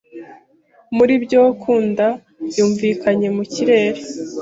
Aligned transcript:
Muri 0.95 1.13
byo 1.23 1.43
Kund 1.61 1.97
yumvikanye 2.57 3.27
mu 3.35 3.43
kirere 3.51 3.99